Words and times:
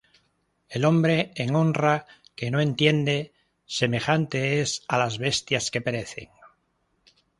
El 0.67 0.83
hombre 0.85 1.31
en 1.35 1.55
honra 1.55 2.07
que 2.35 2.49
no 2.49 2.59
entiende, 2.67 3.17
Semejante 3.79 4.45
es 4.65 4.71
á 4.87 4.95
las 5.01 5.15
bestias 5.25 5.69
que 5.73 5.83
perecen. 5.87 6.29